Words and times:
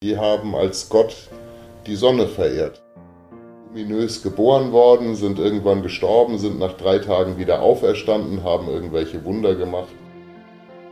Die 0.00 0.16
haben 0.16 0.54
als 0.54 0.88
Gott 0.90 1.28
die 1.88 1.96
Sonne 1.96 2.28
verehrt. 2.28 2.80
Luminös 3.66 4.22
geboren 4.22 4.70
worden, 4.70 5.16
sind 5.16 5.40
irgendwann 5.40 5.82
gestorben, 5.82 6.38
sind 6.38 6.60
nach 6.60 6.74
drei 6.74 7.00
Tagen 7.00 7.36
wieder 7.36 7.62
auferstanden, 7.62 8.44
haben 8.44 8.68
irgendwelche 8.68 9.24
Wunder 9.24 9.56
gemacht. 9.56 9.88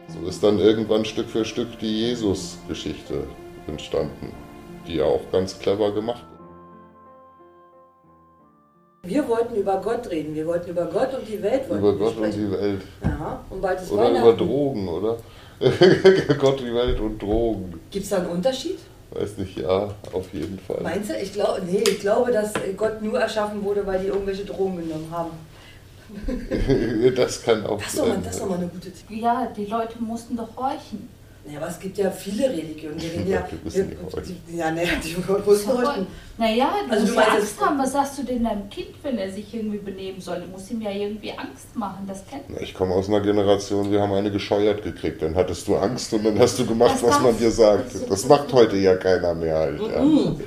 So 0.08 0.28
ist 0.28 0.42
dann 0.42 0.58
irgendwann 0.58 1.04
Stück 1.04 1.28
für 1.28 1.44
Stück 1.44 1.78
die 1.78 2.08
Jesus-Geschichte 2.08 3.28
entstanden, 3.68 4.32
die 4.88 4.96
ja 4.96 5.04
auch 5.04 5.22
ganz 5.30 5.56
clever 5.56 5.92
gemacht 5.92 6.24
ist. 6.24 6.36
Wir 9.08 9.28
wollten 9.28 9.54
über 9.54 9.80
Gott 9.84 10.10
reden, 10.10 10.34
wir 10.34 10.48
wollten 10.48 10.70
über 10.70 10.86
Gott 10.86 11.14
und 11.14 11.28
die 11.28 11.40
Welt. 11.40 11.62
Über 11.70 11.92
Gott 11.92 12.16
und 12.16 12.34
die 12.34 12.50
Welt. 12.50 12.82
Ja, 13.04 13.40
und 13.50 13.62
bald 13.62 13.80
ist 13.80 13.92
Oder 13.92 14.10
über 14.10 14.32
Drogen, 14.32 14.88
oder? 14.88 15.18
Gott, 16.40 16.58
die 16.58 16.74
Welt 16.74 16.98
und 16.98 17.22
Drogen. 17.22 17.80
Gibt 17.92 18.02
es 18.02 18.10
da 18.10 18.16
einen 18.16 18.30
Unterschied? 18.30 18.80
Weiß 19.18 19.38
nicht, 19.38 19.56
ja, 19.56 19.88
auf 20.12 20.32
jeden 20.32 20.58
Fall. 20.58 20.80
Meinst 20.82 21.10
du? 21.10 21.14
Ich, 21.16 21.32
glaub, 21.32 21.60
nee, 21.64 21.82
ich 21.86 22.00
glaube, 22.00 22.32
dass 22.32 22.52
Gott 22.76 23.00
nur 23.00 23.18
erschaffen 23.18 23.62
wurde, 23.64 23.86
weil 23.86 24.00
die 24.00 24.08
irgendwelche 24.08 24.44
Drogen 24.44 24.76
genommen 24.76 25.08
haben. 25.10 25.30
das 27.16 27.42
kann 27.42 27.64
auch 27.66 27.82
das 27.82 27.92
sein. 27.92 28.08
Mal, 28.08 28.18
das 28.22 28.34
ist 28.34 28.42
doch 28.42 28.48
mal 28.48 28.58
eine 28.58 28.68
gute 28.68 28.92
Theorie. 28.92 29.22
Ja, 29.22 29.52
die 29.56 29.64
Leute 29.64 29.98
mussten 30.00 30.36
doch 30.36 30.54
horchen. 30.56 31.08
Ja, 31.48 31.58
aber 31.60 31.68
es 31.68 31.78
gibt 31.78 31.96
ja 31.98 32.10
viele 32.10 32.48
Religionen. 32.48 32.98
Die 32.98 33.06
reden 33.06 33.30
ja, 33.30 33.46
Die 33.50 34.36
die, 34.52 34.56
ja, 34.56 34.70
ne, 34.70 34.82
die 35.04 35.16
mussten 35.46 35.68
horchen. 35.72 36.06
Naja, 36.38 36.68
du 36.86 36.92
Also 36.92 37.06
du 37.06 37.12
musst 37.12 37.16
meinst 37.16 37.16
ja 37.16 37.34
jetzt- 37.38 37.42
Angst 37.42 37.60
haben. 37.60 37.78
Was 37.78 37.92
sagst 37.92 38.18
du 38.18 38.22
denn 38.24 38.44
deinem 38.44 38.68
Kind, 38.68 38.88
wenn 39.02 39.16
er 39.16 39.30
sich 39.30 39.54
irgendwie 39.54 39.78
benehmen 39.78 40.20
soll? 40.20 40.40
Du 40.40 40.48
musst 40.48 40.70
ihm 40.70 40.82
ja 40.82 40.90
irgendwie 40.90 41.30
Angst 41.30 41.74
machen. 41.74 42.04
Das 42.06 42.26
kennt 42.28 42.42
Na, 42.48 42.60
Ich 42.60 42.74
komme 42.74 42.94
aus 42.94 43.08
einer 43.08 43.20
Generation, 43.20 43.90
wir 43.90 44.02
haben 44.02 44.12
eine 44.12 44.30
gescheuert 44.30 44.82
gekriegt. 44.82 45.22
Dann 45.22 45.34
hattest 45.34 45.66
du 45.66 45.76
Angst 45.76 46.12
und 46.12 46.24
dann 46.24 46.38
hast 46.38 46.58
du 46.58 46.66
gemacht, 46.66 46.96
Das 46.96 47.02
was 47.04 47.20
man 47.22 47.38
dir 47.38 47.50
sagt. 47.50 47.92
Das 48.10 48.26
macht 48.28 48.52
heute 48.52 48.76
ja 48.76 48.96
keiner 48.96 49.32
mehr 49.34 49.56
halt. 49.56 49.80
Ja. 49.80 49.86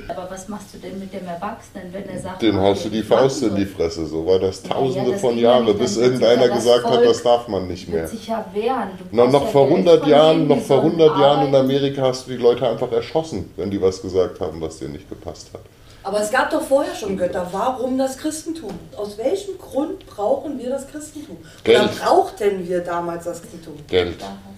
Aber 0.09 0.27
was 0.29 0.47
machst 0.47 0.75
du 0.75 0.77
denn 0.77 0.99
mit 0.99 1.11
dem 1.11 1.25
Erwachsenen, 1.27 1.91
wenn 1.91 2.07
er 2.07 2.19
sagt, 2.21 2.41
Dem 2.43 2.57
was 2.57 2.63
haust 2.63 2.85
du 2.85 2.89
die 2.89 3.01
Faust 3.03 3.41
in 3.43 3.55
die? 3.55 3.65
Fresse. 3.65 4.05
So 4.05 4.25
war 4.27 4.37
das 4.37 4.61
Ja, 4.63 4.69
tausende 4.75 5.11
das 5.13 5.21
von 5.21 5.35
ja 5.37 5.41
Jahren, 5.59 5.77
bis 5.77 5.97
irgendeiner 5.97 6.45
ja 6.47 6.55
gesagt 6.55 6.85
hat, 6.85 7.03
das 7.03 7.23
darf 7.23 7.47
man 7.47 7.67
nicht 7.67 7.89
mehr. 7.89 8.07
Sich 8.07 8.27
ja 8.27 8.45
wehren. 8.53 8.89
Du 8.99 9.05
Na, 9.11 9.25
noch 9.25 9.41
ja 9.41 9.47
vor 9.47 9.67
Geld 9.67 9.77
100 9.79 9.99
von 10.01 10.09
Jahren, 10.09 10.47
noch 10.47 10.59
vor 10.59 10.77
sollen 10.81 10.88
100 10.91 11.19
Jahren 11.19 11.47
in. 11.47 11.55
Amerika 11.55 12.01
hast 12.03 12.27
du 12.27 12.31
die 12.31 12.37
Leute 12.37 12.67
einfach 12.67 12.91
erschossen, 12.91 13.51
wenn 13.57 13.69
die 13.69 13.81
was 13.81 14.01
gesagt 14.01 14.39
haben, 14.39 14.59
was 14.61 14.79
dir 14.79 14.89
nicht 14.89 15.09
gepasst 15.09 15.49
hat. 15.53 15.61
Aber 16.01 16.21
es 16.21 16.31
gab 16.31 16.49
doch 16.49 16.61
vorher 16.61 16.95
schon 16.95 17.17
Götter. 17.17 17.47
Warum 17.51 17.97
das 17.97 18.17
Christentum? 18.17 18.71
Aus 18.95 19.17
welchem 19.17 19.57
Grund 19.57 20.05
brauchen 20.07 20.57
wir 20.57 20.69
das 20.69 20.87
Christentum? 20.87 21.37
Oder 21.65 21.79
Geld. 21.79 21.99
brauchten 21.99 22.67
wir 22.67 22.79
damals 22.79 23.25
das 23.25 23.41
Christentum? 23.41 23.75
Geld. 23.87 24.15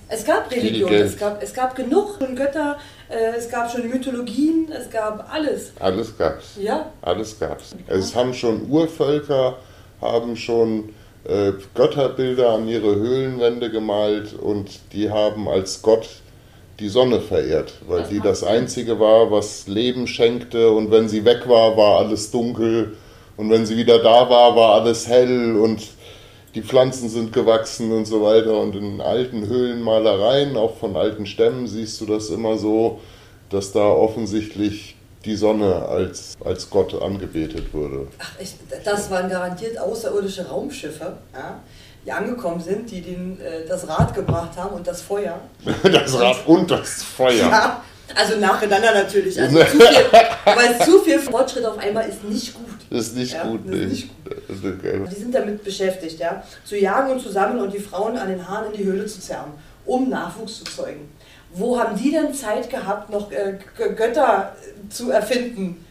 Es 0.07 0.23
gab 0.25 0.51
Religion, 0.51 0.91
es 0.93 1.17
gab, 1.17 1.41
es 1.41 1.53
gab 1.53 1.75
genug 1.75 2.17
schon 2.19 2.35
Götter, 2.35 2.77
äh, 3.09 3.37
es 3.37 3.49
gab 3.49 3.71
schon 3.71 3.89
Mythologien, 3.89 4.71
es 4.71 4.89
gab 4.89 5.33
alles. 5.33 5.71
Alles 5.79 6.17
gab's. 6.17 6.57
Ja, 6.59 6.91
Alles 7.01 7.39
gab's. 7.39 7.75
Es 7.87 8.13
haben 8.13 8.33
schon 8.33 8.69
Urvölker, 8.69 9.55
haben 10.01 10.35
schon 10.35 10.93
äh, 11.23 11.53
Götterbilder 11.73 12.51
an 12.51 12.67
ihre 12.67 12.95
Höhlenwände 12.95 13.71
gemalt 13.71 14.33
und 14.33 14.79
die 14.91 15.09
haben 15.09 15.47
als 15.47 15.81
Gott 15.81 16.07
die 16.81 16.89
Sonne 16.89 17.21
verehrt, 17.21 17.73
weil 17.87 18.03
die 18.03 18.19
das. 18.19 18.43
Einzige 18.43 18.99
war, 18.99 19.31
was 19.31 19.67
Leben 19.67 20.07
schenkte. 20.07 20.71
Und 20.71 20.89
wenn 20.89 21.07
sie 21.07 21.23
weg 21.23 21.47
war, 21.47 21.77
war 21.77 21.99
alles 21.99 22.31
dunkel. 22.31 22.97
Und 23.37 23.51
wenn 23.51 23.65
sie 23.65 23.77
wieder 23.77 23.99
da 23.99 24.29
war, 24.29 24.55
war 24.55 24.81
alles 24.81 25.07
hell. 25.07 25.55
Und 25.55 25.83
die 26.55 26.63
Pflanzen 26.63 27.07
sind 27.07 27.33
gewachsen 27.33 27.91
und 27.91 28.05
so 28.05 28.23
weiter. 28.23 28.59
Und 28.59 28.75
in 28.75 28.99
alten 28.99 29.47
Höhlenmalereien, 29.47 30.57
auch 30.57 30.77
von 30.77 30.95
alten 30.95 31.27
Stämmen, 31.27 31.67
siehst 31.67 32.01
du 32.01 32.07
das 32.07 32.29
immer 32.29 32.57
so, 32.57 32.99
dass 33.49 33.71
da 33.71 33.87
offensichtlich 33.87 34.95
die 35.23 35.35
Sonne 35.35 35.85
als, 35.85 36.33
als 36.43 36.69
Gott 36.69 36.99
angebetet 36.99 37.73
wurde. 37.73 38.07
Ach, 38.17 38.31
ich, 38.39 38.55
das 38.83 39.11
waren 39.11 39.29
garantiert 39.29 39.77
außerirdische 39.77 40.47
Raumschiffe, 40.47 41.17
ja, 41.33 41.59
die 42.05 42.11
angekommen 42.11 42.59
sind, 42.61 42.89
die 42.89 43.01
den, 43.01 43.39
äh, 43.39 43.65
das 43.67 43.87
Rad 43.87 44.13
gebracht 44.15 44.51
haben 44.57 44.75
und 44.75 44.87
das 44.87 45.01
Feuer. 45.01 45.39
Das 45.83 46.19
Rad 46.19 46.37
und 46.47 46.69
das 46.71 47.03
Feuer. 47.03 47.33
Ja, 47.49 47.83
also 48.15 48.37
nacheinander 48.39 48.93
natürlich. 48.93 49.39
Also 49.39 49.57
zu 49.63 49.65
viel, 49.79 50.05
weil 50.45 50.79
zu 50.85 50.99
viel 50.99 51.19
Fortschritt 51.19 51.65
auf 51.65 51.77
einmal 51.77 52.09
ist 52.09 52.23
nicht 52.23 52.53
gut. 52.53 52.65
Das 52.89 53.07
ist 53.07 53.15
nicht 53.15 53.33
Ja, 53.33 53.43
gut, 53.43 53.61
das 53.65 53.73
ist 53.75 53.79
nee. 53.79 53.85
nicht 53.85 54.09
ist 54.49 54.83
geil. 54.83 55.07
Die 55.09 55.15
sind 55.19 55.33
damit 55.33 55.63
beschäftigt, 55.63 56.19
ja, 56.19 56.43
zu 56.65 56.77
jagen 56.77 57.11
und 57.11 57.21
zu 57.21 57.29
sammeln 57.31 57.61
und 57.63 57.73
die 57.73 57.79
Frauen 57.79 58.17
an 58.17 58.27
den 58.29 58.45
Haaren 58.47 58.71
in 58.73 58.77
die 58.77 58.83
Höhle 58.83 59.05
zu 59.05 59.19
zerren, 59.21 59.51
um 59.85 60.09
Nachwuchs 60.09 60.57
zu 60.59 60.63
zeugen. 60.65 61.09
Wo 61.53 61.77
haben 61.79 61.97
die 61.97 62.11
denn 62.11 62.33
Zeit 62.33 62.69
gehabt, 62.69 63.09
noch 63.09 63.31
äh, 63.31 63.57
Götter 63.95 64.55
zu 64.89 65.11
erfinden? 65.11 65.85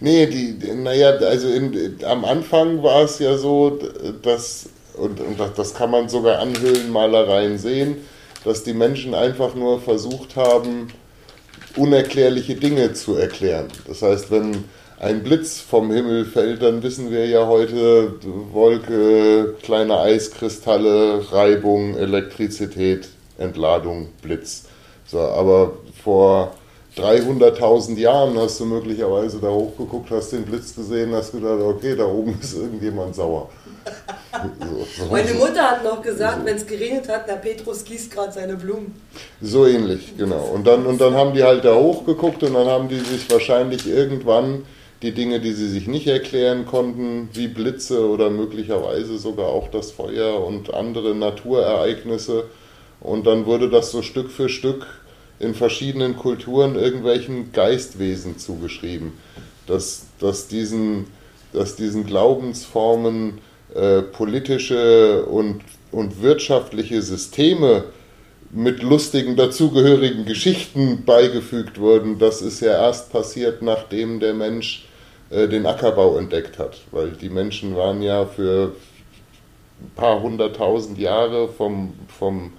Nee, 0.00 0.26
die, 0.26 0.58
die- 0.58 0.72
naja, 0.74 1.10
also 1.10 1.48
in, 1.48 1.98
am 2.04 2.24
Anfang 2.24 2.82
war 2.82 3.02
es 3.04 3.18
ja 3.18 3.36
so, 3.38 3.78
dass, 4.22 4.68
und, 4.94 5.20
und 5.20 5.38
das, 5.56 5.74
kann 5.74 5.90
man 5.90 6.08
sogar 6.08 6.38
an 6.38 6.58
Höhlenmalereien 6.58 7.58
sehen, 7.58 7.96
dass 8.44 8.64
die 8.64 8.74
Menschen 8.74 9.14
einfach 9.14 9.54
nur 9.54 9.80
versucht 9.80 10.36
haben, 10.36 10.88
unerklärliche 11.76 12.56
Dinge 12.56 12.92
zu 12.92 13.14
erklären. 13.14 13.68
Das 13.86 14.02
heißt, 14.02 14.30
wenn 14.30 14.64
ein 14.98 15.22
Blitz 15.22 15.60
vom 15.60 15.90
Himmel 15.90 16.24
fällt, 16.24 16.62
dann 16.62 16.82
wissen 16.82 17.10
wir 17.10 17.26
ja 17.26 17.46
heute 17.46 18.14
Wolke, 18.52 19.56
kleine 19.62 19.98
Eiskristalle, 19.98 21.32
Reibung, 21.32 21.96
Elektrizität, 21.96 23.08
Entladung, 23.38 24.08
Blitz. 24.22 24.64
So, 25.06 25.18
aber 25.18 25.72
vor 26.02 26.54
300.000 26.96 27.98
Jahren 27.98 28.38
hast 28.38 28.60
du 28.60 28.66
möglicherweise 28.66 29.38
da 29.40 29.48
hochgeguckt, 29.48 30.10
hast 30.10 30.32
den 30.32 30.44
Blitz 30.44 30.74
gesehen, 30.74 31.12
hast 31.14 31.32
gedacht, 31.32 31.60
okay, 31.60 31.96
da 31.96 32.06
oben 32.06 32.38
ist 32.42 32.54
irgendjemand 32.54 33.14
sauer. 33.14 33.48
So, 34.32 34.86
so, 35.04 35.10
Meine 35.10 35.34
Mutter 35.34 35.62
hat 35.62 35.84
noch 35.84 36.00
gesagt, 36.00 36.44
wenn 36.44 36.56
es 36.56 36.66
geregnet 36.66 37.06
hat, 37.08 37.28
der 37.28 37.34
Petrus 37.34 37.84
gießt 37.84 38.10
gerade 38.10 38.32
seine 38.32 38.56
Blumen. 38.56 38.94
so 39.42 39.66
ähnlich, 39.66 40.14
genau. 40.16 40.50
Und 40.54 40.66
dann, 40.66 40.86
und 40.86 41.00
dann 41.00 41.14
haben 41.14 41.34
die 41.34 41.42
halt 41.42 41.64
da 41.64 41.74
hochgeguckt 41.74 42.42
und 42.42 42.54
dann 42.54 42.66
haben 42.66 42.88
die 42.88 42.98
sich 42.98 43.30
wahrscheinlich 43.30 43.86
irgendwann 43.86 44.64
die 45.02 45.12
Dinge, 45.12 45.40
die 45.40 45.52
sie 45.52 45.68
sich 45.68 45.86
nicht 45.86 46.06
erklären 46.06 46.64
konnten, 46.64 47.28
wie 47.34 47.48
Blitze 47.48 48.08
oder 48.08 48.30
möglicherweise 48.30 49.18
sogar 49.18 49.48
auch 49.48 49.68
das 49.68 49.90
Feuer 49.90 50.44
und 50.44 50.72
andere 50.72 51.14
Naturereignisse. 51.14 52.44
Und 53.00 53.26
dann 53.26 53.46
wurde 53.46 53.68
das 53.68 53.90
so 53.90 54.00
Stück 54.00 54.30
für 54.30 54.48
Stück 54.48 54.86
in 55.40 55.54
verschiedenen 55.54 56.16
Kulturen 56.16 56.76
irgendwelchen 56.76 57.52
Geistwesen 57.52 58.38
zugeschrieben, 58.38 59.12
dass, 59.66 60.06
dass, 60.20 60.46
diesen, 60.46 61.08
dass 61.52 61.74
diesen 61.74 62.06
Glaubensformen 62.06 63.38
äh, 63.74 64.02
politische 64.02 65.24
und, 65.26 65.60
und 65.90 66.22
wirtschaftliche 66.22 67.02
Systeme 67.02 67.84
mit 68.50 68.82
lustigen 68.82 69.34
dazugehörigen 69.36 70.26
Geschichten 70.26 71.04
beigefügt 71.06 71.78
wurden. 71.78 72.18
Das 72.18 72.42
ist 72.42 72.60
ja 72.60 72.72
erst 72.72 73.10
passiert, 73.10 73.62
nachdem 73.62 74.20
der 74.20 74.34
Mensch 74.34 74.86
äh, 75.30 75.48
den 75.48 75.64
Ackerbau 75.64 76.18
entdeckt 76.18 76.58
hat, 76.58 76.78
weil 76.90 77.12
die 77.12 77.30
Menschen 77.30 77.74
waren 77.76 78.02
ja 78.02 78.26
für 78.26 78.72
ein 79.80 79.90
paar 79.96 80.20
hunderttausend 80.20 80.98
Jahre 80.98 81.48
vom, 81.48 81.94
vom, 82.08 82.52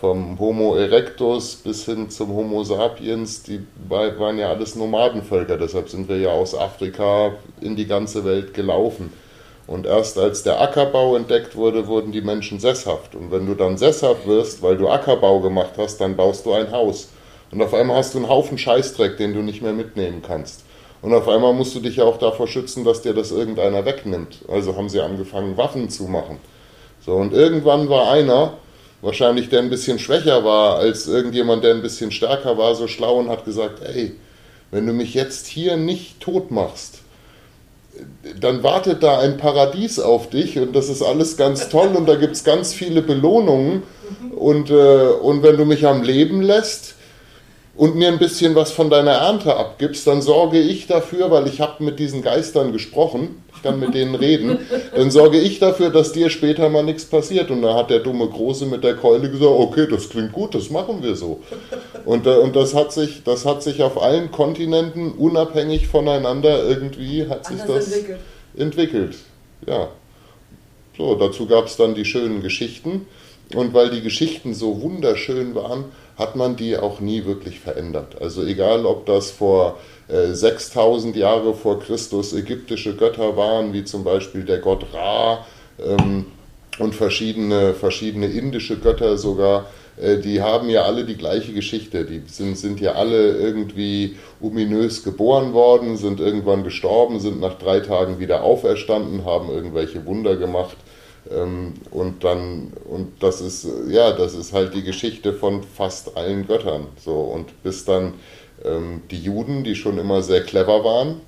vom 0.00 0.38
Homo 0.38 0.74
erectus 0.76 1.56
bis 1.56 1.84
hin 1.84 2.08
zum 2.08 2.30
Homo 2.30 2.64
sapiens, 2.64 3.42
die 3.42 3.60
war- 3.88 4.18
waren 4.18 4.38
ja 4.38 4.48
alles 4.48 4.74
Nomadenvölker, 4.74 5.58
deshalb 5.58 5.90
sind 5.90 6.08
wir 6.08 6.16
ja 6.16 6.30
aus 6.30 6.54
Afrika 6.54 7.32
in 7.60 7.76
die 7.76 7.86
ganze 7.86 8.24
Welt 8.24 8.54
gelaufen. 8.54 9.12
Und 9.66 9.86
erst 9.86 10.18
als 10.18 10.42
der 10.42 10.60
Ackerbau 10.60 11.16
entdeckt 11.16 11.54
wurde, 11.56 11.86
wurden 11.86 12.12
die 12.12 12.20
Menschen 12.20 12.58
sesshaft. 12.58 13.14
Und 13.14 13.30
wenn 13.30 13.46
du 13.46 13.54
dann 13.54 13.78
sesshaft 13.78 14.26
wirst, 14.26 14.62
weil 14.62 14.76
du 14.76 14.88
Ackerbau 14.88 15.40
gemacht 15.40 15.72
hast, 15.78 16.00
dann 16.00 16.16
baust 16.16 16.46
du 16.46 16.52
ein 16.52 16.72
Haus. 16.72 17.08
Und 17.50 17.62
auf 17.62 17.72
einmal 17.74 17.96
hast 17.98 18.14
du 18.14 18.18
einen 18.18 18.28
Haufen 18.28 18.58
Scheißdreck, 18.58 19.18
den 19.18 19.34
du 19.34 19.40
nicht 19.40 19.62
mehr 19.62 19.72
mitnehmen 19.72 20.22
kannst. 20.26 20.64
Und 21.02 21.12
auf 21.14 21.28
einmal 21.28 21.52
musst 21.52 21.74
du 21.74 21.80
dich 21.80 21.96
ja 21.96 22.04
auch 22.04 22.18
davor 22.18 22.46
schützen, 22.46 22.84
dass 22.84 23.02
dir 23.02 23.12
das 23.12 23.30
irgendeiner 23.30 23.84
wegnimmt. 23.84 24.38
Also 24.48 24.76
haben 24.76 24.88
sie 24.88 25.00
angefangen, 25.00 25.56
Waffen 25.56 25.90
zu 25.90 26.04
machen. 26.04 26.38
So, 27.04 27.14
und 27.14 27.32
irgendwann 27.32 27.88
war 27.88 28.10
einer, 28.10 28.54
wahrscheinlich 29.00 29.48
der 29.48 29.60
ein 29.60 29.70
bisschen 29.70 29.98
schwächer 29.98 30.44
war 30.44 30.76
als 30.76 31.08
irgendjemand, 31.08 31.64
der 31.64 31.74
ein 31.74 31.82
bisschen 31.82 32.12
stärker 32.12 32.56
war, 32.56 32.74
so 32.76 32.86
schlau 32.86 33.18
und 33.18 33.28
hat 33.28 33.44
gesagt, 33.44 33.82
ey, 33.82 34.14
wenn 34.70 34.86
du 34.86 34.92
mich 34.92 35.12
jetzt 35.12 35.46
hier 35.46 35.76
nicht 35.76 36.20
tot 36.20 36.50
machst, 36.52 37.00
dann 38.40 38.62
wartet 38.62 39.02
da 39.02 39.18
ein 39.18 39.36
Paradies 39.36 39.98
auf 39.98 40.30
dich 40.30 40.58
und 40.58 40.74
das 40.74 40.88
ist 40.88 41.02
alles 41.02 41.36
ganz 41.36 41.68
toll 41.68 41.88
und 41.94 42.08
da 42.08 42.14
gibt 42.14 42.34
es 42.34 42.44
ganz 42.44 42.72
viele 42.72 43.02
Belohnungen. 43.02 43.82
Und, 44.34 44.70
äh, 44.70 45.08
und 45.22 45.42
wenn 45.42 45.56
du 45.56 45.64
mich 45.64 45.86
am 45.86 46.02
Leben 46.02 46.42
lässt 46.42 46.94
und 47.76 47.96
mir 47.96 48.08
ein 48.08 48.18
bisschen 48.18 48.54
was 48.54 48.72
von 48.72 48.90
deiner 48.90 49.12
Ernte 49.12 49.56
abgibst, 49.56 50.06
dann 50.06 50.22
sorge 50.22 50.58
ich 50.58 50.86
dafür, 50.86 51.30
weil 51.30 51.46
ich 51.46 51.60
habe 51.60 51.84
mit 51.84 51.98
diesen 51.98 52.22
Geistern 52.22 52.72
gesprochen, 52.72 53.41
kann 53.62 53.80
mit 53.80 53.94
denen 53.94 54.14
reden, 54.14 54.58
dann 54.94 55.10
sorge 55.10 55.38
ich 55.38 55.58
dafür, 55.58 55.90
dass 55.90 56.12
dir 56.12 56.30
später 56.30 56.68
mal 56.68 56.82
nichts 56.82 57.04
passiert. 57.04 57.50
Und 57.50 57.62
da 57.62 57.74
hat 57.74 57.90
der 57.90 58.00
dumme 58.00 58.26
Große 58.26 58.66
mit 58.66 58.84
der 58.84 58.94
Keule 58.94 59.30
gesagt, 59.30 59.50
okay, 59.50 59.86
das 59.90 60.08
klingt 60.08 60.32
gut, 60.32 60.54
das 60.54 60.70
machen 60.70 61.02
wir 61.02 61.14
so. 61.16 61.40
Und, 62.04 62.26
äh, 62.26 62.36
und 62.36 62.56
das, 62.56 62.74
hat 62.74 62.92
sich, 62.92 63.22
das 63.24 63.44
hat 63.44 63.62
sich 63.62 63.82
auf 63.82 64.00
allen 64.00 64.30
Kontinenten 64.30 65.12
unabhängig 65.12 65.88
voneinander 65.88 66.64
irgendwie 66.68 67.28
hat 67.28 67.46
sich 67.46 67.60
das 67.66 67.92
entwickelt. 67.92 68.20
entwickelt. 68.56 69.16
Ja. 69.66 69.88
So, 70.96 71.14
dazu 71.14 71.46
gab 71.46 71.66
es 71.66 71.76
dann 71.76 71.94
die 71.94 72.04
schönen 72.04 72.42
Geschichten. 72.42 73.06
Und 73.54 73.74
weil 73.74 73.90
die 73.90 74.00
Geschichten 74.00 74.54
so 74.54 74.80
wunderschön 74.80 75.54
waren, 75.54 75.84
hat 76.16 76.36
man 76.36 76.56
die 76.56 76.76
auch 76.76 77.00
nie 77.00 77.24
wirklich 77.24 77.60
verändert. 77.60 78.20
Also 78.20 78.44
egal, 78.44 78.86
ob 78.86 79.06
das 79.06 79.30
vor 79.30 79.78
äh, 80.08 80.32
6000 80.32 81.16
Jahre 81.16 81.54
vor 81.54 81.80
Christus 81.80 82.32
ägyptische 82.32 82.96
Götter 82.96 83.36
waren, 83.36 83.72
wie 83.72 83.84
zum 83.84 84.04
Beispiel 84.04 84.44
der 84.44 84.58
Gott 84.58 84.86
Ra 84.92 85.46
ähm, 85.84 86.26
und 86.78 86.94
verschiedene, 86.94 87.74
verschiedene 87.74 88.26
indische 88.26 88.78
Götter 88.78 89.16
sogar, 89.16 89.66
äh, 89.96 90.18
die 90.18 90.42
haben 90.42 90.68
ja 90.68 90.82
alle 90.82 91.04
die 91.04 91.16
gleiche 91.16 91.52
Geschichte. 91.52 92.04
Die 92.04 92.22
sind, 92.26 92.58
sind 92.58 92.80
ja 92.80 92.92
alle 92.92 93.36
irgendwie 93.38 94.16
ominös 94.40 95.02
geboren 95.04 95.52
worden, 95.54 95.96
sind 95.96 96.20
irgendwann 96.20 96.64
gestorben, 96.64 97.20
sind 97.20 97.40
nach 97.40 97.58
drei 97.58 97.80
Tagen 97.80 98.18
wieder 98.18 98.42
auferstanden, 98.42 99.24
haben 99.24 99.50
irgendwelche 99.50 100.04
Wunder 100.06 100.36
gemacht 100.36 100.76
und 101.30 102.24
dann, 102.24 102.72
und 102.88 103.22
das 103.22 103.40
ist, 103.40 103.66
ja, 103.88 104.12
das 104.12 104.34
ist 104.34 104.52
halt 104.52 104.74
die 104.74 104.82
Geschichte 104.82 105.32
von 105.32 105.62
fast 105.62 106.16
allen 106.16 106.46
Göttern. 106.46 106.88
So, 107.02 107.12
und 107.12 107.62
bis 107.62 107.84
dann 107.84 108.14
ähm, 108.64 109.02
die 109.10 109.22
Juden, 109.22 109.64
die 109.64 109.76
schon 109.76 109.98
immer 109.98 110.22
sehr 110.22 110.42
clever 110.42 110.84
waren 110.84 111.20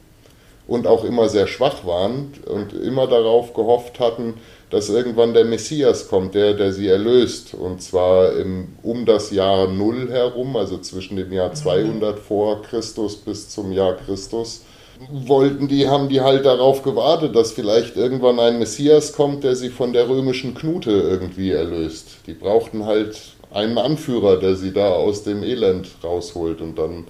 und 0.67 0.87
auch 0.87 1.05
immer 1.05 1.29
sehr 1.29 1.47
schwach 1.47 1.87
waren 1.87 2.33
und 2.47 2.73
immer 2.73 3.07
darauf 3.07 3.55
gehofft 3.55 4.01
hatten, 4.01 4.35
dass 4.71 4.89
irgendwann 4.89 5.35
der 5.35 5.45
Messias 5.45 6.09
kommt, 6.09 6.35
der, 6.35 6.55
der 6.55 6.73
sie 6.73 6.89
erlöst. 6.89 7.55
Und 7.55 7.81
zwar 7.81 8.33
im, 8.33 8.69
um 8.83 9.07
das 9.07 9.31
Jahr 9.31 9.69
Null 9.69 10.11
herum, 10.11 10.57
also 10.57 10.79
zwischen 10.79 11.17
dem 11.17 11.33
Jahr 11.33 11.53
200 11.55 12.19
vor 12.19 12.63
Christus 12.63 13.17
bis 13.17 13.49
zum 13.49 13.71
Jahr 13.71 13.95
Christus 13.95 14.65
wollten 15.11 15.69
die, 15.69 15.89
haben 15.89 16.09
die 16.09 16.21
halt 16.21 16.45
darauf 16.45 16.83
gewartet, 16.83 17.35
dass 17.35 17.53
vielleicht 17.53 17.97
irgendwann 17.97 18.39
ein 18.39 18.59
Messias 18.59 19.13
kommt, 19.13 19.45
der 19.45 19.57
sie 19.57 19.71
von 19.71 19.93
der 19.93 20.09
römischen 20.09 20.55
Knute 20.55 20.91
irgendwie 20.91 21.51
erlöst. 21.51 22.19
Die 22.27 22.35
brauchten 22.35 22.85
halt 22.85 23.21
einen 23.51 23.79
Anführer, 23.79 24.39
der 24.39 24.57
sie 24.57 24.73
da 24.73 24.91
aus 24.91 25.23
dem 25.23 25.43
Elend 25.43 25.89
rausholt. 26.03 26.61
Und 26.61 26.77
dann, 26.77 27.07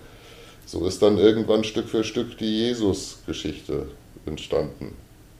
so 0.67 0.87
ist 0.87 1.02
dann 1.02 1.19
irgendwann 1.19 1.64
Stück 1.64 1.88
für 1.88 2.05
Stück 2.05 2.38
die 2.38 2.67
Jesus-Geschichte 2.67 3.87
entstanden, 4.26 4.96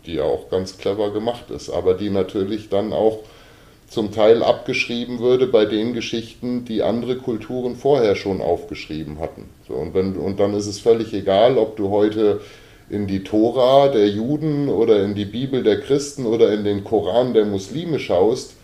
die 0.06 0.15
ja 0.15 0.25
auch 0.25 0.51
ganz 0.51 0.79
clever 0.79 1.12
gemacht 1.12 1.51
ist, 1.51 1.71
aber 1.71 1.95
die 1.95 2.11
natürlich 2.11 2.69
dann 2.69 2.93
auch 2.93 3.21
zum 3.94 4.12
Teil 4.12 4.43
abgeschrieben 4.43 5.20
würde 5.20 5.46
bei 5.46 5.64
den 5.64 5.94
Geschichten, 5.94 6.64
die 6.64 6.82
andere 6.82 7.17
Kulturen 7.17 7.76
vorher 7.76 8.17
schon 8.17 8.43
aufgeschrieben 8.43 9.20
hatten. 9.20 9.44
So, 9.67 9.75
und, 9.75 9.94
wenn, 9.94 10.17
und 10.17 10.41
dann 10.41 10.52
ist 10.52 10.67
es 10.67 10.81
völlig 10.81 11.14
egal, 11.14 11.56
ob 11.56 11.76
du 11.76 11.91
heute 11.91 12.41
in 12.91 13.06
die 13.06 13.25
Tora 13.25 13.88
der 13.88 14.08
Juden 14.08 14.69
oder 14.69 15.02
in 15.02 15.14
die 15.14 15.25
Bibel 15.25 15.62
der 15.62 15.81
Christen 15.81 16.26
oder 16.26 16.52
in 16.52 16.64
den 16.64 16.85
Koran 16.85 17.32
der 17.32 17.46
Muslime 17.46 17.99
schaust, 17.99 18.55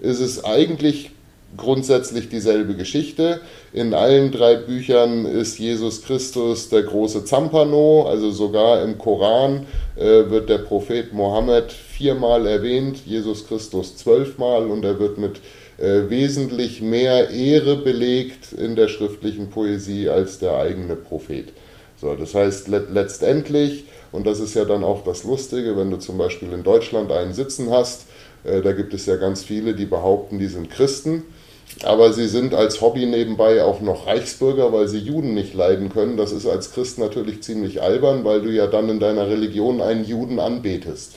ist 0.00 0.20
es 0.20 0.44
eigentlich 0.44 1.10
grundsätzlich 1.56 2.28
dieselbe 2.28 2.74
Geschichte. 2.74 3.40
In 3.72 3.94
allen 3.94 4.30
drei 4.30 4.56
Büchern 4.56 5.26
ist 5.26 5.58
Jesus 5.58 6.02
Christus 6.02 6.68
der 6.68 6.82
große 6.82 7.24
Zampano, 7.24 8.06
also 8.08 8.30
sogar 8.30 8.82
im 8.82 8.98
Koran 8.98 9.66
äh, 9.96 10.30
wird 10.30 10.48
der 10.48 10.58
Prophet 10.58 11.12
Mohammed 11.12 11.72
viermal 11.72 12.46
erwähnt, 12.46 12.98
Jesus 13.04 13.46
Christus 13.46 13.96
zwölfmal 13.96 14.66
und 14.66 14.84
er 14.84 14.98
wird 14.98 15.18
mit 15.18 15.40
äh, 15.78 16.08
wesentlich 16.08 16.80
mehr 16.80 17.30
Ehre 17.30 17.76
belegt 17.76 18.52
in 18.52 18.76
der 18.76 18.88
schriftlichen 18.88 19.50
Poesie 19.50 20.08
als 20.08 20.38
der 20.38 20.56
eigene 20.56 20.96
Prophet. 20.96 21.52
So, 22.00 22.14
das 22.14 22.34
heißt 22.34 22.68
le 22.68 22.86
letztendlich, 22.90 23.84
und 24.10 24.26
das 24.26 24.40
ist 24.40 24.54
ja 24.54 24.64
dann 24.64 24.84
auch 24.84 25.04
das 25.04 25.24
Lustige, 25.24 25.76
wenn 25.76 25.90
du 25.90 25.98
zum 25.98 26.18
Beispiel 26.18 26.52
in 26.52 26.62
Deutschland 26.62 27.12
einen 27.12 27.32
sitzen 27.32 27.70
hast, 27.70 28.06
äh, 28.44 28.60
da 28.60 28.72
gibt 28.72 28.94
es 28.94 29.06
ja 29.06 29.16
ganz 29.16 29.44
viele, 29.44 29.74
die 29.74 29.86
behaupten, 29.86 30.38
die 30.38 30.48
sind 30.48 30.70
Christen 30.70 31.24
aber 31.84 32.12
sie 32.12 32.28
sind 32.28 32.54
als 32.54 32.80
Hobby 32.80 33.06
nebenbei 33.06 33.64
auch 33.64 33.80
noch 33.80 34.06
Reichsbürger, 34.06 34.72
weil 34.72 34.88
sie 34.88 34.98
Juden 34.98 35.34
nicht 35.34 35.54
leiden 35.54 35.92
können. 35.92 36.16
Das 36.16 36.32
ist 36.32 36.46
als 36.46 36.72
Christ 36.72 36.98
natürlich 36.98 37.42
ziemlich 37.42 37.82
albern, 37.82 38.24
weil 38.24 38.42
du 38.42 38.50
ja 38.50 38.66
dann 38.66 38.88
in 38.88 39.00
deiner 39.00 39.28
Religion 39.28 39.80
einen 39.80 40.04
Juden 40.04 40.38
anbetest. 40.38 41.14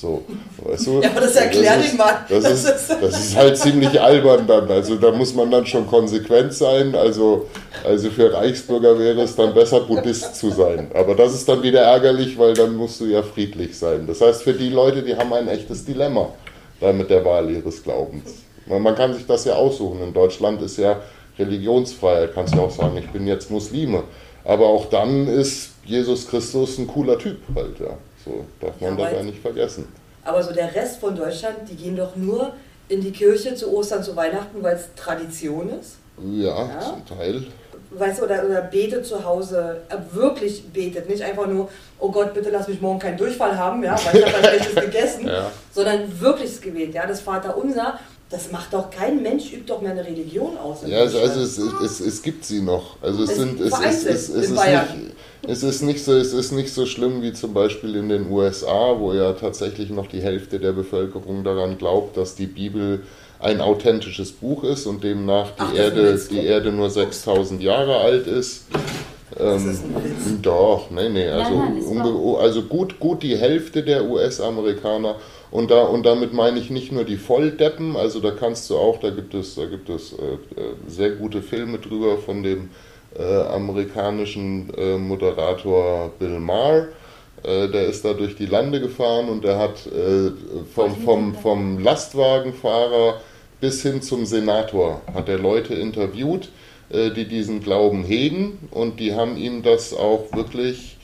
So, 0.00 0.22
weißt 0.62 0.86
du? 0.86 1.00
Ja, 1.02 1.10
aber 1.10 1.22
das 1.22 1.34
erklärt 1.34 1.90
ihm 1.90 1.96
mal. 1.96 2.24
Das, 2.28 2.44
das, 2.44 2.64
ist, 2.64 2.90
das 3.00 3.20
ist 3.20 3.36
halt 3.36 3.58
ziemlich 3.58 4.00
albern 4.00 4.46
dann. 4.46 4.70
Also 4.70 4.94
da 4.94 5.10
muss 5.10 5.34
man 5.34 5.50
dann 5.50 5.66
schon 5.66 5.88
konsequent 5.88 6.54
sein. 6.54 6.94
Also, 6.94 7.46
also 7.84 8.08
für 8.10 8.32
Reichsbürger 8.32 8.96
wäre 8.98 9.20
es 9.22 9.34
dann 9.34 9.52
besser, 9.52 9.80
Buddhist 9.80 10.36
zu 10.36 10.50
sein. 10.50 10.92
Aber 10.94 11.16
das 11.16 11.34
ist 11.34 11.48
dann 11.48 11.62
wieder 11.64 11.80
ärgerlich, 11.80 12.38
weil 12.38 12.54
dann 12.54 12.76
musst 12.76 13.00
du 13.00 13.06
ja 13.06 13.22
friedlich 13.22 13.76
sein. 13.76 14.06
Das 14.06 14.20
heißt, 14.20 14.44
für 14.44 14.54
die 14.54 14.70
Leute, 14.70 15.02
die 15.02 15.16
haben 15.16 15.32
ein 15.32 15.48
echtes 15.48 15.84
Dilemma 15.84 16.28
da 16.80 16.92
mit 16.92 17.10
der 17.10 17.24
Wahl 17.24 17.50
ihres 17.50 17.82
Glaubens. 17.82 18.47
Man 18.68 18.94
kann 18.94 19.14
sich 19.14 19.26
das 19.26 19.44
ja 19.44 19.54
aussuchen. 19.54 20.02
In 20.02 20.12
Deutschland 20.12 20.60
ist 20.62 20.76
ja 20.78 21.00
Religionsfreiheit. 21.38 22.34
Kannst 22.34 22.54
ja 22.54 22.60
auch 22.60 22.70
sagen, 22.70 22.96
ich 22.96 23.08
bin 23.10 23.26
jetzt 23.26 23.50
Muslime. 23.50 24.04
Aber 24.44 24.66
auch 24.66 24.86
dann 24.86 25.26
ist 25.26 25.70
Jesus 25.84 26.28
Christus 26.28 26.78
ein 26.78 26.86
cooler 26.86 27.18
Typ 27.18 27.38
halt, 27.54 27.78
ja. 27.80 27.96
So 28.24 28.44
darf 28.60 28.80
man 28.80 28.98
ja, 28.98 29.04
dabei 29.04 29.22
nicht 29.22 29.38
vergessen. 29.38 29.88
Aber 30.24 30.42
so 30.42 30.52
der 30.52 30.74
Rest 30.74 31.00
von 31.00 31.16
Deutschland, 31.16 31.56
die 31.70 31.76
gehen 31.76 31.96
doch 31.96 32.14
nur 32.16 32.52
in 32.88 33.00
die 33.00 33.12
Kirche 33.12 33.54
zu 33.54 33.72
Ostern, 33.74 34.02
zu 34.02 34.16
Weihnachten, 34.16 34.62
weil 34.62 34.76
es 34.76 34.88
Tradition 34.96 35.70
ist. 35.70 35.96
Ja, 36.22 36.66
ja, 36.66 36.80
zum 36.80 37.06
Teil. 37.06 37.46
Weißt 37.90 38.20
du, 38.20 38.24
oder, 38.24 38.44
oder 38.44 38.62
betet 38.62 39.06
zu 39.06 39.24
Hause, 39.24 39.80
äh, 39.88 39.96
wirklich 40.14 40.64
betet, 40.72 41.08
nicht 41.08 41.22
einfach 41.22 41.46
nur, 41.46 41.70
oh 41.98 42.10
Gott, 42.10 42.34
bitte 42.34 42.50
lass 42.50 42.68
mich 42.68 42.80
morgen 42.80 42.98
keinen 42.98 43.16
Durchfall 43.16 43.56
haben, 43.56 43.82
ja, 43.82 43.96
weil 44.04 44.20
ich 44.20 44.26
habe 44.26 44.42
was 44.42 44.50
Schlechtes 44.50 44.74
gegessen, 44.84 45.26
ja. 45.26 45.50
sondern 45.72 46.20
wirkliches 46.20 46.60
Gebet, 46.60 46.92
ja, 46.94 47.06
das 47.06 47.20
Vaterunser 47.20 47.98
das 48.30 48.52
macht 48.52 48.74
doch 48.74 48.90
kein 48.90 49.22
Mensch, 49.22 49.52
übt 49.52 49.64
doch 49.66 49.80
mehr 49.80 49.92
eine 49.92 50.04
Religion 50.04 50.58
aus. 50.58 50.80
Ja, 50.86 50.98
also, 50.98 51.18
also 51.18 51.40
es, 51.40 51.58
es, 51.58 52.00
es, 52.00 52.22
gibt 52.22 52.44
sie 52.44 52.60
noch. 52.60 52.96
Also 53.00 53.22
es, 53.22 53.30
es 53.30 53.36
sind 53.36 53.60
es, 53.60 53.72
es, 53.72 54.04
es, 54.04 54.28
es, 54.28 54.50
ist 54.50 54.50
nicht, 54.50 54.84
es 55.46 55.62
ist 55.62 55.82
nicht 55.82 56.04
so 56.04 56.12
es 56.12 56.32
ist 56.34 56.52
nicht 56.52 56.74
so 56.74 56.84
schlimm 56.84 57.22
wie 57.22 57.32
zum 57.32 57.54
Beispiel 57.54 57.96
in 57.96 58.10
den 58.10 58.30
USA, 58.30 58.96
wo 58.98 59.14
ja 59.14 59.32
tatsächlich 59.32 59.88
noch 59.88 60.08
die 60.08 60.20
Hälfte 60.20 60.60
der 60.60 60.72
Bevölkerung 60.72 61.42
daran 61.42 61.78
glaubt, 61.78 62.18
dass 62.18 62.34
die 62.34 62.46
Bibel 62.46 63.02
ein 63.40 63.62
authentisches 63.62 64.32
Buch 64.32 64.62
ist 64.64 64.86
und 64.86 65.04
demnach 65.04 65.52
die 65.52 65.62
Ach, 65.62 65.74
Erde 65.74 66.20
die 66.30 66.44
Erde 66.44 66.70
nur 66.70 66.90
6000 66.90 67.62
Jahre 67.62 67.96
alt 67.96 68.26
ist. 68.26 68.64
Ähm, 69.38 69.78
doch, 70.42 70.90
nee, 70.90 71.08
nee, 71.08 71.28
also, 71.28 71.54
nein, 71.54 72.36
also 72.40 72.62
gut, 72.62 72.98
gut 72.98 73.22
die 73.22 73.36
Hälfte 73.36 73.82
der 73.82 74.04
US-Amerikaner 74.04 75.16
und, 75.50 75.70
da, 75.70 75.82
und 75.84 76.04
damit 76.04 76.32
meine 76.32 76.58
ich 76.58 76.70
nicht 76.70 76.92
nur 76.92 77.04
die 77.04 77.16
Volldeppen, 77.16 77.96
also 77.96 78.20
da 78.20 78.30
kannst 78.30 78.68
du 78.68 78.76
auch, 78.76 79.00
da 79.00 79.10
gibt 79.10 79.34
es, 79.34 79.54
da 79.54 79.64
gibt 79.64 79.88
es 79.88 80.12
äh, 80.12 80.60
äh, 80.60 80.74
sehr 80.86 81.10
gute 81.12 81.40
Filme 81.40 81.78
drüber 81.78 82.18
von 82.18 82.42
dem 82.42 82.70
äh, 83.18 83.22
amerikanischen 83.22 84.72
äh, 84.76 84.98
Moderator 84.98 86.10
Bill 86.18 86.38
Maher. 86.38 86.88
Äh, 87.42 87.68
der 87.68 87.86
ist 87.86 88.04
da 88.04 88.12
durch 88.12 88.36
die 88.36 88.46
Lande 88.46 88.80
gefahren 88.80 89.30
und 89.30 89.44
der 89.44 89.58
hat 89.58 89.86
äh, 89.86 90.32
vom, 90.74 90.96
vom, 90.96 91.34
vom 91.34 91.78
Lastwagenfahrer 91.78 93.20
bis 93.60 93.82
hin 93.82 94.02
zum 94.02 94.26
Senator 94.26 95.00
hat 95.14 95.28
er 95.28 95.38
Leute 95.38 95.74
interviewt, 95.74 96.48
die 96.90 97.26
diesen 97.26 97.60
Glauben 97.60 98.04
hegen 98.04 98.68
und 98.70 99.00
die 99.00 99.14
haben 99.16 99.36
ihm 99.36 99.64
das 99.64 99.92
auch 99.92 100.32
wirklich 100.32 100.97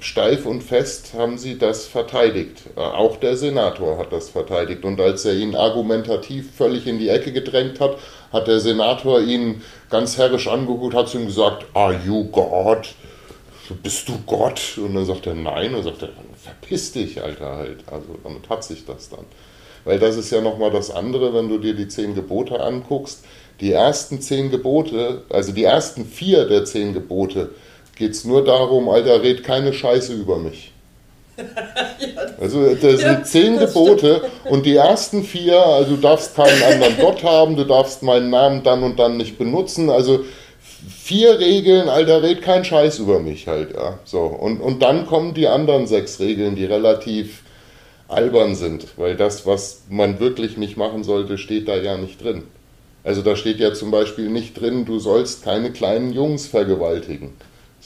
steif 0.00 0.46
und 0.46 0.62
fest 0.62 1.14
haben 1.14 1.38
sie 1.38 1.58
das 1.58 1.86
verteidigt. 1.86 2.62
Äh, 2.76 2.80
auch 2.80 3.16
der 3.16 3.36
Senator 3.36 3.98
hat 3.98 4.12
das 4.12 4.30
verteidigt. 4.30 4.84
Und 4.84 5.00
als 5.00 5.24
er 5.24 5.34
ihn 5.34 5.54
argumentativ 5.54 6.54
völlig 6.54 6.86
in 6.86 6.98
die 6.98 7.08
Ecke 7.08 7.32
gedrängt 7.32 7.80
hat, 7.80 7.96
hat 8.32 8.46
der 8.46 8.60
Senator 8.60 9.20
ihn 9.20 9.62
ganz 9.90 10.18
herrisch 10.18 10.48
angeguckt, 10.48 10.94
hat 10.94 11.08
zu 11.08 11.18
ihm 11.18 11.26
gesagt, 11.26 11.66
Are 11.74 11.98
you 12.06 12.24
God? 12.24 12.94
Bist 13.82 14.08
du 14.08 14.18
Gott? 14.26 14.78
Und 14.78 14.94
dann 14.94 15.06
sagt 15.06 15.26
er, 15.26 15.34
nein. 15.34 15.74
Und 15.74 15.82
sagt 15.82 16.02
er, 16.02 16.10
verpiss 16.40 16.92
dich, 16.92 17.20
Alter, 17.20 17.56
halt. 17.56 17.78
Also 17.86 18.16
damit 18.22 18.48
hat 18.48 18.62
sich 18.62 18.84
das 18.84 19.08
dann. 19.08 19.24
Weil 19.84 19.98
das 19.98 20.16
ist 20.16 20.30
ja 20.30 20.40
nochmal 20.40 20.70
das 20.70 20.90
andere, 20.90 21.34
wenn 21.34 21.48
du 21.48 21.58
dir 21.58 21.74
die 21.74 21.88
zehn 21.88 22.14
Gebote 22.14 22.60
anguckst. 22.60 23.24
Die 23.60 23.72
ersten 23.72 24.20
zehn 24.20 24.50
Gebote, 24.50 25.22
also 25.30 25.52
die 25.52 25.64
ersten 25.64 26.04
vier 26.04 26.46
der 26.46 26.64
zehn 26.64 26.92
Gebote, 26.92 27.50
geht 27.96 28.12
es 28.12 28.24
nur 28.24 28.44
darum, 28.44 28.88
Alter, 28.88 29.22
red 29.22 29.42
keine 29.42 29.72
Scheiße 29.72 30.14
über 30.14 30.38
mich. 30.38 30.72
Also 32.38 32.74
das 32.74 33.00
ja, 33.00 33.14
sind 33.14 33.26
zehn 33.26 33.58
Gebote 33.58 34.22
und 34.44 34.66
die 34.66 34.76
ersten 34.76 35.24
vier, 35.24 35.58
also 35.58 35.96
du 35.96 36.00
darfst 36.00 36.36
keinen 36.36 36.62
anderen 36.62 36.96
Gott 37.00 37.22
haben, 37.24 37.56
du 37.56 37.64
darfst 37.64 38.02
meinen 38.02 38.28
Namen 38.28 38.62
dann 38.62 38.82
und 38.82 38.98
dann 38.98 39.16
nicht 39.16 39.38
benutzen. 39.38 39.88
Also 39.88 40.24
vier 41.02 41.38
Regeln, 41.38 41.88
Alter, 41.88 42.22
red 42.22 42.42
kein 42.42 42.64
Scheiß 42.64 42.98
über 42.98 43.20
mich 43.20 43.48
halt, 43.48 43.74
ja. 43.74 43.98
So, 44.04 44.20
und, 44.20 44.60
und 44.60 44.82
dann 44.82 45.06
kommen 45.06 45.34
die 45.34 45.48
anderen 45.48 45.86
sechs 45.86 46.20
Regeln, 46.20 46.56
die 46.56 46.66
relativ 46.66 47.42
albern 48.08 48.54
sind, 48.54 48.86
weil 48.96 49.16
das, 49.16 49.46
was 49.46 49.82
man 49.88 50.20
wirklich 50.20 50.56
nicht 50.56 50.76
machen 50.76 51.04
sollte, 51.04 51.38
steht 51.38 51.68
da 51.68 51.76
ja 51.76 51.96
nicht 51.96 52.22
drin. 52.22 52.44
Also 53.02 53.22
da 53.22 53.36
steht 53.36 53.58
ja 53.58 53.72
zum 53.72 53.90
Beispiel 53.90 54.28
nicht 54.28 54.60
drin, 54.60 54.84
du 54.84 54.98
sollst 54.98 55.44
keine 55.44 55.70
kleinen 55.70 56.12
Jungs 56.12 56.46
vergewaltigen. 56.46 57.34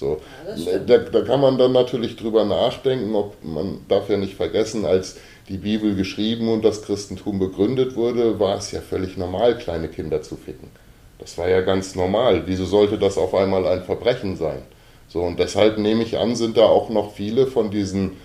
So, 0.00 0.21
ja, 0.57 0.78
da, 0.78 0.99
da, 0.99 1.21
kann 1.21 1.40
man 1.40 1.59
dann 1.59 1.73
natürlich 1.73 2.16
drüber 2.16 2.47
nachdenken, 2.47 3.14
ob 3.14 3.37
man 3.45 3.80
darf 3.87 4.09
ja 4.09 4.16
nicht 4.16 4.35
vergessen, 4.35 4.87
als 4.87 5.19
die 5.49 5.59
Bibel 5.59 5.95
geschrieben 5.95 6.49
und 6.49 6.64
das 6.64 6.83
Christentum 6.83 7.38
begründet 7.38 7.97
wurde, 7.97 8.40
war 8.40 8.57
es 8.57 8.73
ja 8.73 8.80
völlig 8.80 9.19
normal, 9.19 9.59
kleine 9.59 9.88
Kinder 9.88 10.23
zu 10.23 10.37
ficken. 10.37 10.71
Das 11.19 11.37
war 11.37 11.49
ja 11.49 11.61
ganz 11.61 11.95
normal. 11.95 12.45
Wieso 12.47 12.64
sollte 12.64 12.97
das 12.97 13.19
auf 13.19 13.35
einmal 13.35 13.66
ein 13.66 13.85
Verbrechen 13.85 14.37
sein? 14.37 14.62
So, 15.09 15.21
und 15.21 15.38
deshalb 15.38 15.76
nehme 15.76 16.02
ich 16.02 16.16
an, 16.16 16.35
sind 16.35 16.57
da 16.57 16.62
auch 16.62 16.88
noch 16.88 17.12
viele 17.12 17.47
von 17.47 17.71
diesen 17.71 18.16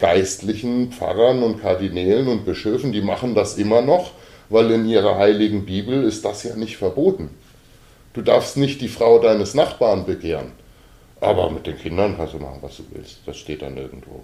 geistlichen 0.00 0.90
Pfarrern 0.90 1.42
und 1.44 1.60
Kardinälen 1.60 2.26
und 2.26 2.44
Bischöfen, 2.44 2.90
die 2.92 3.02
machen 3.02 3.34
das 3.34 3.56
immer 3.56 3.82
noch, 3.82 4.10
weil 4.48 4.70
in 4.72 4.84
ihrer 4.86 5.16
heiligen 5.16 5.64
Bibel 5.64 6.02
ist 6.02 6.24
das 6.24 6.42
ja 6.42 6.56
nicht 6.56 6.76
verboten. 6.76 7.30
Du 8.14 8.22
darfst 8.22 8.56
nicht 8.56 8.80
die 8.80 8.88
Frau 8.88 9.20
deines 9.20 9.54
Nachbarn 9.54 10.06
begehren. 10.06 10.52
Aber 11.20 11.50
mit 11.50 11.66
den 11.66 11.78
Kindern 11.78 12.16
kannst 12.16 12.34
du 12.34 12.38
machen, 12.38 12.58
was 12.62 12.76
du 12.78 12.84
willst. 12.90 13.18
Das 13.26 13.36
steht 13.36 13.62
da 13.62 13.68
nirgendwo. 13.68 14.22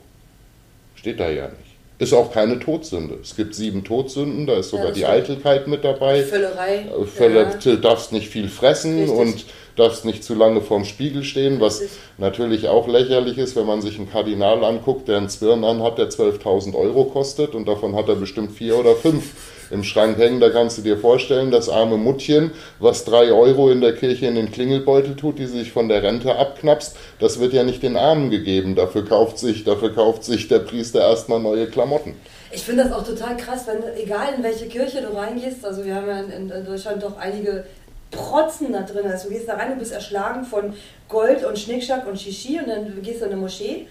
Steht 0.94 1.20
da 1.20 1.28
ja 1.28 1.48
nicht. 1.48 1.76
Ist 1.98 2.12
auch 2.12 2.30
keine 2.30 2.58
Todsünde. 2.58 3.18
Es 3.22 3.36
gibt 3.36 3.54
sieben 3.54 3.82
Todsünden, 3.82 4.46
da 4.46 4.58
ist 4.58 4.68
sogar 4.68 4.88
ja, 4.88 4.92
die 4.92 5.06
Eitelkeit 5.06 5.66
mit 5.66 5.82
dabei. 5.82 6.22
Völlerei. 6.24 6.86
Völle, 7.06 7.58
ja. 7.58 7.76
Darfst 7.76 8.12
nicht 8.12 8.28
viel 8.28 8.48
fressen 8.48 8.98
Richtig. 8.98 9.16
und 9.16 9.44
darfst 9.76 10.04
nicht 10.04 10.22
zu 10.22 10.34
lange 10.34 10.60
vorm 10.60 10.84
Spiegel 10.84 11.24
stehen, 11.24 11.58
was 11.58 11.80
Richtig. 11.80 11.98
natürlich 12.18 12.68
auch 12.68 12.86
lächerlich 12.86 13.38
ist, 13.38 13.56
wenn 13.56 13.66
man 13.66 13.80
sich 13.80 13.98
einen 13.98 14.10
Kardinal 14.10 14.62
anguckt, 14.64 15.08
der 15.08 15.16
einen 15.16 15.30
Zwirn 15.30 15.64
anhat, 15.64 15.96
der 15.96 16.10
12.000 16.10 16.74
Euro 16.74 17.04
kostet 17.04 17.54
und 17.54 17.66
davon 17.66 17.94
hat 17.94 18.08
er 18.08 18.16
bestimmt 18.16 18.52
vier 18.52 18.76
oder 18.76 18.94
fünf 18.94 19.32
im 19.70 19.84
Schrank 19.84 20.18
hängen. 20.18 20.40
Da 20.40 20.50
kannst 20.50 20.78
du 20.78 20.82
dir 20.82 20.96
vorstellen, 20.96 21.50
das 21.50 21.68
arme 21.68 21.96
Muttchen, 21.96 22.50
was 22.78 23.04
drei 23.04 23.32
Euro 23.32 23.70
in 23.70 23.80
der 23.80 23.94
Kirche 23.94 24.26
in 24.26 24.34
den 24.34 24.50
Klingelbeutel 24.50 25.16
tut, 25.16 25.38
die 25.38 25.46
sich 25.46 25.72
von 25.72 25.88
der 25.88 26.02
Rente 26.02 26.36
abknapst, 26.36 26.96
das 27.18 27.40
wird 27.40 27.52
ja 27.52 27.64
nicht 27.64 27.82
den 27.82 27.96
Armen 27.96 28.30
gegeben. 28.30 28.74
Dafür 28.74 29.04
kauft 29.04 29.38
sich, 29.38 29.64
dafür 29.64 29.94
kauft 29.94 30.24
sich 30.24 30.48
der 30.48 30.60
Priester 30.60 31.00
erstmal 31.00 31.40
neue 31.40 31.66
Klamotten. 31.66 32.14
Ich 32.50 32.62
finde 32.62 32.84
das 32.84 32.92
auch 32.92 33.04
total 33.04 33.36
krass, 33.36 33.66
wenn 33.66 33.82
egal 34.02 34.34
in 34.36 34.42
welche 34.42 34.66
Kirche 34.66 35.02
du 35.02 35.16
reingehst, 35.16 35.64
also 35.64 35.84
wir 35.84 35.94
haben 35.94 36.08
ja 36.08 36.20
in, 36.20 36.50
in 36.50 36.64
Deutschland 36.64 37.02
doch 37.02 37.18
einige 37.18 37.64
Protzen 38.10 38.72
da 38.72 38.82
drin. 38.82 39.06
Also 39.10 39.28
du 39.28 39.34
gehst 39.34 39.48
da 39.48 39.54
rein 39.54 39.72
und 39.72 39.78
bist 39.78 39.92
erschlagen 39.92 40.44
von 40.44 40.74
Gold 41.08 41.44
und 41.44 41.58
Schnickschnack 41.58 42.06
und 42.06 42.20
Shishi 42.20 42.58
und 42.58 42.68
dann 42.68 43.02
gehst 43.02 43.20
du 43.20 43.26
in 43.26 43.32
eine 43.32 43.40
Moschee 43.40 43.86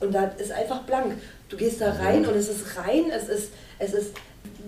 und 0.00 0.14
da 0.14 0.24
ist 0.38 0.52
einfach 0.52 0.80
blank. 0.80 1.14
Du 1.48 1.56
gehst 1.56 1.80
da 1.80 1.92
rein 1.92 2.26
und 2.26 2.34
es 2.34 2.48
ist 2.48 2.76
rein, 2.76 3.10
es 3.14 3.28
ist, 3.28 3.52
es 3.78 3.94
ist 3.94 4.14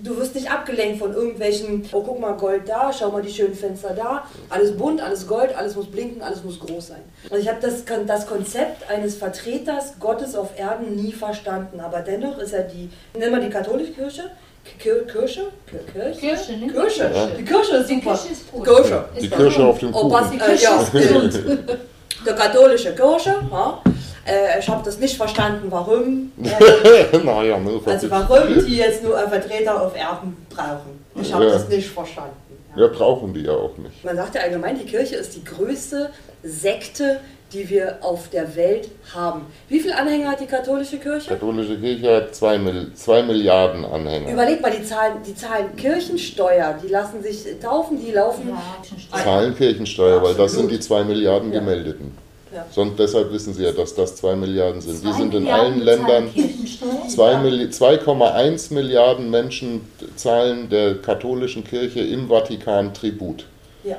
du 0.02 0.16
wirst 0.16 0.34
nicht 0.34 0.50
abgelenkt 0.50 0.98
von 0.98 1.14
irgendwelchen, 1.14 1.84
oh 1.92 2.02
guck 2.02 2.20
mal, 2.20 2.32
Gold 2.32 2.68
da, 2.68 2.92
schau 2.92 3.10
mal 3.10 3.22
die 3.22 3.32
schönen 3.32 3.54
Fenster 3.54 3.94
da, 3.94 4.24
alles 4.50 4.76
bunt, 4.76 5.00
alles 5.00 5.26
Gold, 5.26 5.56
alles 5.56 5.76
muss 5.76 5.86
blinken, 5.86 6.22
alles 6.22 6.42
muss 6.42 6.58
groß 6.58 6.88
sein. 6.88 7.02
Also 7.30 7.36
ich 7.36 7.48
habe 7.48 7.58
das, 7.60 7.84
das 8.06 8.26
Konzept 8.26 8.88
eines 8.90 9.14
Vertreters 9.16 9.94
Gottes 10.00 10.34
auf 10.34 10.58
Erden 10.58 10.96
nie 10.96 11.12
verstanden, 11.12 11.80
aber 11.80 12.00
dennoch 12.00 12.38
ist 12.38 12.52
er 12.52 12.64
die, 12.64 12.90
nennen 13.16 13.32
wir 13.32 13.40
die 13.40 13.50
katholische 13.50 13.92
Kirche, 13.92 14.30
Kirche? 14.78 15.48
Kirche? 15.92 16.20
Kirche, 16.20 16.52
ne? 16.56 16.72
Kirche. 16.72 17.10
Die 17.36 17.44
Kirche 17.44 17.76
ist 17.76 17.88
super. 17.88 18.18
Die 18.28 18.62
Kirche, 18.62 19.04
ist 19.16 19.22
die 19.22 19.30
Kirche 19.30 19.64
auf 19.64 19.78
dem 19.78 19.92
Kuchen. 19.92 20.12
Oh, 20.12 20.20
die 20.32 20.38
Kirche 20.38 20.64
ja. 20.64 20.80
ist 20.80 20.92
gesund. 20.92 21.42
Die 22.24 22.30
katholische 22.30 22.94
Kirche, 22.94 23.34
ja, 23.50 23.82
äh, 24.26 24.58
ich 24.58 24.68
habe 24.68 24.82
das 24.84 24.98
nicht 24.98 25.16
verstanden, 25.16 25.66
warum. 25.70 26.32
Äh, 26.42 27.18
naja, 27.18 27.58
also 27.86 28.10
warum 28.10 28.64
die 28.66 28.76
jetzt 28.76 29.02
nur 29.02 29.16
einen 29.16 29.28
Vertreter 29.28 29.82
auf 29.82 29.96
Erden 29.96 30.36
brauchen. 30.50 31.04
Ich 31.20 31.32
habe 31.32 31.46
ja. 31.46 31.52
das 31.52 31.68
nicht 31.68 31.88
verstanden. 31.88 32.36
Ja. 32.76 32.82
ja, 32.82 32.88
brauchen 32.88 33.34
die 33.34 33.42
ja 33.42 33.52
auch 33.52 33.76
nicht. 33.78 34.04
Man 34.04 34.16
sagt 34.16 34.34
ja 34.34 34.42
allgemein, 34.42 34.78
die 34.78 34.84
Kirche 34.84 35.16
ist 35.16 35.34
die 35.36 35.44
größte 35.44 36.10
Sekte, 36.42 37.20
die 37.52 37.68
wir 37.68 37.98
auf 38.00 38.28
der 38.30 38.56
Welt 38.56 38.88
haben. 39.14 39.42
Wie 39.68 39.78
viele 39.78 39.96
Anhänger 39.96 40.30
hat 40.30 40.40
die 40.40 40.46
katholische 40.46 40.98
Kirche? 40.98 41.28
Die 41.28 41.34
katholische 41.34 41.78
Kirche 41.78 42.16
hat 42.16 42.34
zwei, 42.34 42.58
zwei 42.94 43.22
Milliarden 43.22 43.84
Anhänger. 43.84 44.32
Überleg 44.32 44.60
mal, 44.62 44.70
die 44.70 44.84
zahlen, 44.84 45.16
die 45.26 45.34
zahlen 45.34 45.76
Kirchensteuer, 45.76 46.78
die 46.82 46.88
lassen 46.88 47.22
sich 47.22 47.44
taufen, 47.60 48.00
die 48.02 48.12
laufen. 48.12 48.48
Ja, 48.48 49.22
zahlen 49.22 49.54
Kirchensteuer, 49.54 50.16
Absolut. 50.16 50.38
weil 50.38 50.44
das 50.44 50.52
sind 50.52 50.70
die 50.70 50.80
zwei 50.80 51.04
Milliarden 51.04 51.52
ja. 51.52 51.60
Gemeldeten. 51.60 52.16
Ja. 52.54 52.66
Sonst, 52.70 52.98
deshalb 52.98 53.32
wissen 53.32 53.54
Sie 53.54 53.64
ja, 53.64 53.72
dass 53.72 53.94
das 53.94 54.16
2 54.16 54.36
Milliarden 54.36 54.80
sind. 54.80 54.98
Zwei 54.98 55.08
die 55.08 55.14
sind 55.16 55.34
in 55.34 55.48
allen 55.48 55.80
Ländern 55.80 56.28
2,1 57.08 58.74
Milliarden 58.74 59.30
Menschen 59.30 59.80
zahlen 60.16 60.68
der 60.68 60.96
katholischen 60.96 61.64
Kirche 61.64 62.00
im 62.00 62.28
Vatikan 62.28 62.92
Tribut. 62.92 63.46
Ja. 63.84 63.96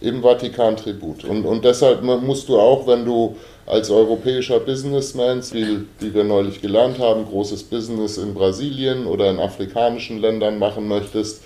Im 0.00 0.22
Vatikan 0.22 0.76
Tribut. 0.76 1.24
Und, 1.24 1.46
und 1.46 1.64
deshalb 1.64 2.02
musst 2.02 2.50
du 2.50 2.58
auch, 2.58 2.86
wenn 2.86 3.06
du 3.06 3.36
als 3.64 3.90
europäischer 3.90 4.60
Businessman, 4.60 5.42
wie, 5.52 5.86
wie 5.98 6.14
wir 6.14 6.24
neulich 6.24 6.60
gelernt 6.60 6.98
haben, 6.98 7.24
großes 7.24 7.64
Business 7.64 8.18
in 8.18 8.34
Brasilien 8.34 9.06
oder 9.06 9.30
in 9.30 9.38
afrikanischen 9.38 10.20
Ländern 10.20 10.58
machen 10.58 10.86
möchtest, 10.86 11.42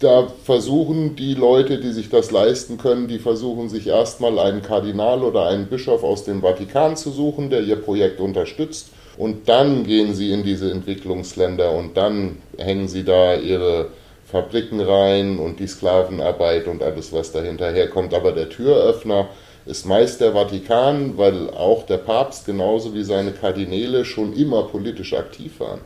da 0.00 0.28
versuchen 0.44 1.16
die 1.16 1.34
Leute, 1.34 1.78
die 1.78 1.92
sich 1.92 2.08
das 2.08 2.30
leisten 2.30 2.78
können, 2.78 3.08
die 3.08 3.18
versuchen 3.18 3.68
sich 3.68 3.88
erstmal 3.88 4.38
einen 4.38 4.62
Kardinal 4.62 5.22
oder 5.24 5.46
einen 5.46 5.66
Bischof 5.66 6.04
aus 6.04 6.24
dem 6.24 6.42
Vatikan 6.42 6.96
zu 6.96 7.10
suchen, 7.10 7.50
der 7.50 7.62
ihr 7.62 7.76
Projekt 7.76 8.20
unterstützt. 8.20 8.90
Und 9.16 9.48
dann 9.48 9.82
gehen 9.82 10.14
sie 10.14 10.30
in 10.30 10.44
diese 10.44 10.70
Entwicklungsländer 10.70 11.72
und 11.72 11.96
dann 11.96 12.38
hängen 12.56 12.86
sie 12.86 13.02
da 13.02 13.34
ihre 13.34 13.88
Fabriken 14.30 14.80
rein 14.80 15.40
und 15.40 15.58
die 15.58 15.66
Sklavenarbeit 15.66 16.68
und 16.68 16.82
alles, 16.82 17.12
was 17.12 17.32
dahinter 17.32 17.72
herkommt. 17.72 18.14
Aber 18.14 18.30
der 18.30 18.48
Türöffner 18.48 19.28
ist 19.66 19.86
meist 19.86 20.20
der 20.20 20.32
Vatikan, 20.32 21.18
weil 21.18 21.50
auch 21.50 21.84
der 21.84 21.96
Papst 21.96 22.46
genauso 22.46 22.94
wie 22.94 23.02
seine 23.02 23.32
Kardinäle 23.32 24.04
schon 24.04 24.32
immer 24.32 24.62
politisch 24.62 25.14
aktiv 25.14 25.58
waren. 25.58 25.80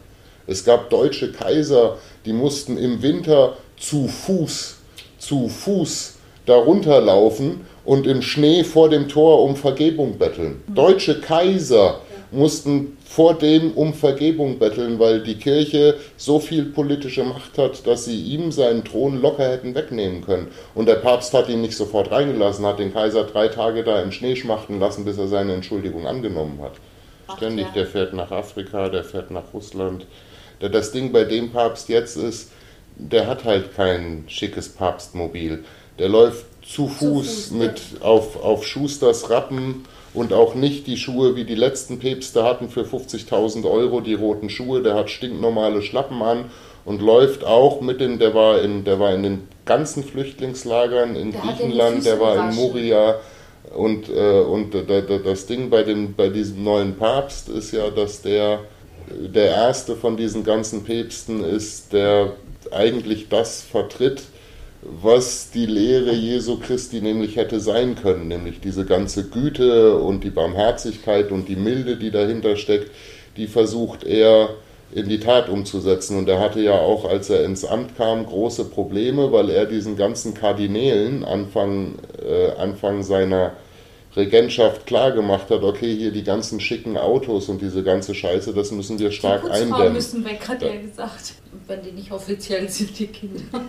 Es 0.47 0.65
gab 0.65 0.91
deutsche 0.91 1.33
Kaiser, 1.33 1.99
die 2.27 2.33
mussten 2.33 2.77
im 2.77 3.01
Winter 3.01 3.57
zu 3.83 4.07
Fuß, 4.07 4.77
zu 5.19 5.49
Fuß 5.49 6.15
darunter 6.47 7.01
laufen 7.01 7.67
und 7.85 8.07
im 8.07 8.23
Schnee 8.23 8.63
vor 8.65 8.89
dem 8.89 9.09
Tor 9.09 9.43
um 9.43 9.57
Vergebung 9.57 10.19
betteln. 10.19 10.63
Mhm. 10.67 10.75
Deutsche 10.75 11.21
Kaiser 11.21 12.01
mussten 12.31 12.97
vor 13.05 13.35
dem 13.35 13.73
um 13.73 13.93
Vergebung 13.93 14.59
betteln, 14.59 14.99
weil 14.99 15.23
die 15.23 15.35
Kirche 15.35 15.97
so 16.17 16.39
viel 16.39 16.65
politische 16.67 17.25
Macht 17.25 17.59
hat, 17.59 17.87
dass 17.87 18.07
sie 18.07 18.23
ihm 18.23 18.53
seinen 18.53 18.85
Thron 18.85 19.21
locker 19.21 19.51
hätten 19.51 19.75
wegnehmen 19.75 20.25
können. 20.25 20.49
Und 20.75 20.87
der 20.87 20.95
Papst 20.95 21.35
hat 21.35 21.49
ihn 21.49 21.61
nicht 21.61 21.77
sofort 21.77 22.11
reingelassen, 22.11 22.65
hat 22.65 22.79
den 22.79 22.95
Kaiser 22.95 23.25
drei 23.25 23.49
Tage 23.49 23.85
da 23.85 24.01
im 24.01 24.13
Schnee 24.13 24.37
schmachten 24.37 24.81
lassen, 24.81 25.05
bis 25.05 25.19
er 25.19 25.29
seine 25.29 25.53
Entschuldigung 25.53 26.07
angenommen 26.07 26.61
hat. 26.63 26.73
Ach, 27.27 27.37
Ständig, 27.37 27.67
ja. 27.67 27.73
der 27.75 27.87
fährt 27.87 28.15
nach 28.15 28.31
Afrika, 28.31 28.89
der 28.89 29.05
fährt 29.05 29.31
nach 29.31 29.53
Russland. 29.53 30.07
Das 30.61 30.93
Ding 30.93 31.13
bei 31.13 31.25
dem 31.25 31.51
Papst 31.51 31.89
jetzt 31.89 32.17
ist, 32.17 32.51
der 32.97 33.27
hat 33.27 33.45
halt 33.45 33.75
kein 33.75 34.25
schickes 34.29 34.69
Papstmobil. 34.69 35.65
Der 35.99 36.09
läuft 36.09 36.47
zu 36.65 36.89
Fuß, 36.89 36.99
zu 36.99 37.09
Fuß 37.09 37.51
mit 37.53 37.81
auf, 38.01 38.43
auf 38.43 38.67
Schusters 38.67 39.31
Rappen 39.31 39.85
und 40.15 40.33
auch 40.33 40.55
nicht 40.55 40.87
die 40.87 40.97
Schuhe, 40.97 41.37
wie 41.37 41.45
die 41.45 41.55
letzten 41.55 41.99
Päpste 41.99 42.45
hatten 42.45 42.69
für 42.69 42.83
50.000 42.83 43.69
Euro, 43.71 44.01
die 44.01 44.15
roten 44.15 44.51
Schuhe. 44.51 44.83
Der 44.83 44.95
hat 44.95 45.11
stinknormale 45.11 45.83
Schlappen 45.83 46.23
an 46.23 46.47
und 46.85 47.01
läuft 47.01 47.45
auch 47.45 47.81
mit 47.81 48.01
den, 48.01 48.19
der 48.19 48.35
war 48.35 48.61
in, 48.61 48.85
der 48.85 48.99
war 48.99 49.15
in 49.15 49.23
den 49.23 49.49
ganzen 49.65 50.05
Flüchtlingslagern 50.05 51.17
in 51.17 51.33
der 51.33 51.41
Griechenland, 51.41 52.05
der 52.05 52.21
war 52.21 52.49
in 52.49 52.57
Moria. 52.57 53.17
Und, 53.75 54.09
äh, 54.11 54.41
und 54.41 54.75
das 54.75 55.47
Ding 55.47 55.71
bei, 55.71 55.83
dem, 55.83 56.15
bei 56.15 56.29
diesem 56.29 56.63
neuen 56.63 56.97
Papst 56.97 57.49
ist 57.49 57.73
ja, 57.73 57.89
dass 57.91 58.21
der 58.21 58.61
der 59.19 59.47
erste 59.47 59.97
von 59.97 60.17
diesen 60.17 60.45
ganzen 60.45 60.85
Päpsten 60.85 61.45
ist, 61.45 61.93
der 61.93 62.33
eigentlich 62.71 63.29
das 63.29 63.63
vertritt, 63.63 64.23
was 64.83 65.51
die 65.51 65.67
Lehre 65.67 66.13
Jesu 66.13 66.59
Christi 66.59 67.01
nämlich 67.01 67.37
hätte 67.37 67.61
sein 67.61 67.95
können, 67.95 68.29
nämlich 68.29 68.61
diese 68.61 68.85
ganze 68.85 69.29
Güte 69.29 69.97
und 69.97 70.25
die 70.25 70.31
Barmherzigkeit 70.31 71.31
und 71.31 71.49
die 71.49 71.57
Milde, 71.57 71.97
die 71.97 72.11
dahinter 72.11 72.57
steckt, 72.57 72.91
die 73.37 73.47
versucht 73.47 74.05
er 74.05 74.51
in 74.93 75.09
die 75.09 75.21
Tat 75.21 75.49
umzusetzen. 75.49 76.19
Und 76.19 76.29
er 76.29 76.41
hatte 76.41 76.61
ja 76.61 76.79
auch, 76.79 77.09
als 77.09 77.31
er 77.31 77.45
ins 77.45 77.65
Amt 77.65 77.97
kam, 77.97 78.27
große 78.27 78.65
Probleme, 78.67 79.33
weil 79.33 79.51
er 79.51 79.67
diesen 79.67 79.97
ganzen 79.97 80.35
Kardinälen 80.35 81.25
Anfang, 81.25 81.95
äh, 82.21 82.51
Anfang 82.61 83.03
seiner 83.03 83.53
Regentschaft 84.15 84.87
klargemacht 84.87 85.49
hat, 85.51 85.63
okay, 85.63 85.97
hier 85.97 86.13
die 86.13 86.23
ganzen 86.23 86.61
schicken 86.61 86.99
Autos 86.99 87.49
und 87.49 87.63
diese 87.63 87.83
ganze 87.83 88.15
Scheiße, 88.15 88.53
das 88.53 88.71
müssen 88.71 88.99
wir 88.99 89.11
stark 89.11 89.45
die 89.45 89.51
eindämmen. 89.51 89.95
müssen 89.95 90.25
weg, 90.25 90.47
hat 90.47 90.61
ja. 90.61 90.69
er 90.69 90.79
gesagt. 90.81 91.35
Wenn 91.67 91.83
die 91.83 91.93
nicht 91.93 92.13
offiziell 92.13 92.69
sind, 92.69 92.99
die 92.99 93.07
Kinder. 93.07 93.43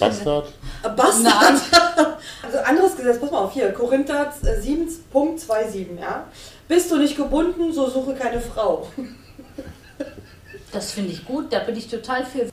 Bastard? 0.00 0.52
Bastard? 0.82 1.60
also 2.42 2.58
anderes 2.58 2.96
Gesetz, 2.96 3.20
pass 3.20 3.30
mal 3.30 3.44
auf, 3.44 3.52
hier, 3.52 3.70
Korinther 3.72 4.32
7.27, 4.42 5.76
äh, 5.76 6.00
ja. 6.00 6.26
Bist 6.66 6.90
du 6.90 6.96
nicht 6.96 7.16
gebunden, 7.16 7.72
so 7.72 7.88
suche 7.88 8.14
keine 8.14 8.40
Frau. 8.40 8.88
Das 10.72 10.90
finde 10.90 11.12
ich 11.12 11.24
gut, 11.24 11.52
da 11.52 11.60
bin 11.60 11.76
ich 11.76 11.86
total 11.86 12.26
für. 12.26 12.48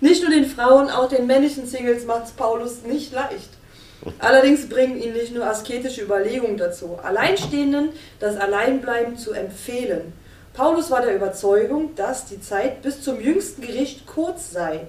Nicht 0.00 0.22
nur 0.22 0.32
den 0.32 0.44
Frauen, 0.44 0.90
auch 0.90 1.08
den 1.08 1.28
männlichen 1.28 1.66
Singles 1.66 2.04
macht 2.04 2.24
es 2.24 2.32
Paulus 2.32 2.82
nicht 2.82 3.12
leicht. 3.12 3.48
Allerdings 4.18 4.68
bringen 4.68 5.00
ihn 5.00 5.12
nicht 5.12 5.34
nur 5.34 5.46
asketische 5.46 6.02
Überlegungen 6.02 6.56
dazu, 6.56 6.98
Alleinstehenden 7.02 7.90
das 8.18 8.36
Alleinbleiben 8.36 9.16
zu 9.16 9.32
empfehlen. 9.32 10.12
Paulus 10.54 10.90
war 10.90 11.02
der 11.02 11.14
Überzeugung, 11.14 11.94
dass 11.94 12.26
die 12.26 12.40
Zeit 12.40 12.82
bis 12.82 13.02
zum 13.02 13.20
jüngsten 13.20 13.62
Gericht 13.62 14.06
kurz 14.06 14.50
sei 14.50 14.80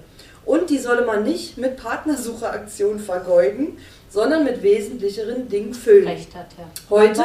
und 0.44 0.70
die 0.70 0.78
solle 0.78 1.04
man 1.06 1.24
nicht 1.24 1.56
mit 1.56 1.76
Partnersucheraktionen 1.76 2.98
vergeuden, 2.98 3.78
sondern 4.10 4.44
mit 4.44 4.62
wesentlicheren 4.62 5.48
Dingen 5.48 5.72
füllen. 5.72 6.08
Recht 6.08 6.34
hat, 6.34 6.48
ja. 6.58 6.64
Heute, 6.90 7.22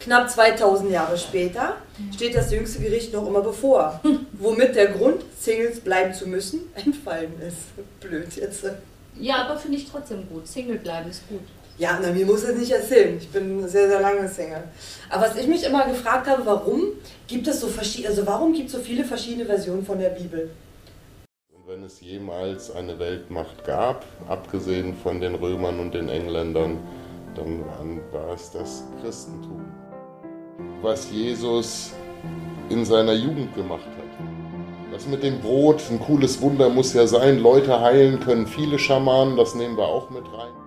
knapp 0.00 0.30
2000 0.30 0.90
Jahre 0.90 1.18
später, 1.18 1.76
steht 2.14 2.34
das 2.34 2.52
jüngste 2.52 2.80
Gericht 2.80 3.12
noch 3.12 3.26
immer 3.26 3.42
bevor, 3.42 4.00
womit 4.32 4.76
der 4.76 4.88
Grund, 4.88 5.22
Singles 5.38 5.80
bleiben 5.80 6.14
zu 6.14 6.28
müssen, 6.28 6.72
entfallen 6.74 7.32
ist. 7.46 7.56
Blöd 8.00 8.34
jetzt. 8.36 8.64
Ja, 9.20 9.44
aber 9.44 9.58
finde 9.58 9.78
ich 9.78 9.90
trotzdem 9.90 10.28
gut. 10.28 10.46
Single 10.46 10.78
bleiben 10.78 11.10
ist 11.10 11.28
gut. 11.28 11.40
Ja, 11.78 11.98
na, 12.02 12.10
mir 12.10 12.26
muss 12.26 12.42
es 12.42 12.58
nicht 12.58 12.72
erzählen. 12.72 13.16
Ich 13.18 13.28
bin 13.28 13.66
sehr, 13.68 13.88
sehr 13.88 14.00
lange 14.00 14.28
Single. 14.28 14.64
Aber 15.10 15.22
was 15.22 15.36
ich 15.36 15.46
mich 15.46 15.64
immer 15.64 15.86
gefragt 15.86 16.26
habe, 16.26 16.44
warum 16.44 16.82
gibt 17.28 17.46
es 17.46 17.60
so 17.60 17.68
verschiedene, 17.68 18.08
also 18.08 18.26
warum 18.26 18.52
gibt 18.52 18.66
es 18.66 18.72
so 18.72 18.78
viele 18.80 19.04
verschiedene 19.04 19.46
Versionen 19.46 19.84
von 19.84 19.98
der 19.98 20.10
Bibel? 20.10 20.50
Und 21.54 21.68
wenn 21.68 21.84
es 21.84 22.00
jemals 22.00 22.70
eine 22.72 22.98
Weltmacht 22.98 23.64
gab, 23.64 24.04
abgesehen 24.28 24.96
von 24.96 25.20
den 25.20 25.36
Römern 25.36 25.78
und 25.78 25.94
den 25.94 26.08
Engländern, 26.08 26.78
dann 27.36 28.00
war 28.12 28.34
es 28.34 28.50
das 28.50 28.82
Christentum. 29.00 29.64
Was 30.82 31.10
Jesus 31.10 31.92
in 32.70 32.84
seiner 32.84 33.12
Jugend 33.12 33.54
gemacht 33.54 33.86
hat. 33.86 33.97
Das 34.90 35.06
mit 35.06 35.22
dem 35.22 35.40
Brot, 35.40 35.82
ein 35.90 36.00
cooles 36.00 36.40
Wunder 36.40 36.70
muss 36.70 36.94
ja 36.94 37.06
sein. 37.06 37.38
Leute 37.38 37.80
heilen 37.80 38.20
können 38.20 38.46
viele 38.46 38.78
Schamanen, 38.78 39.36
das 39.36 39.54
nehmen 39.54 39.76
wir 39.76 39.86
auch 39.86 40.08
mit 40.08 40.24
rein. 40.32 40.57